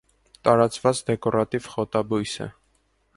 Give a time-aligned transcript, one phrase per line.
[0.47, 2.51] Տարածված դեկորատիվ խոտաբույս է։